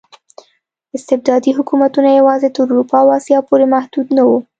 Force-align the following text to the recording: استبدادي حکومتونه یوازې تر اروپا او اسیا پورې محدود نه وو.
استبدادي 0.97 1.51
حکومتونه 1.57 2.09
یوازې 2.19 2.49
تر 2.55 2.61
اروپا 2.71 2.97
او 3.03 3.09
اسیا 3.19 3.39
پورې 3.47 3.65
محدود 3.73 4.07
نه 4.17 4.23
وو. 4.27 4.37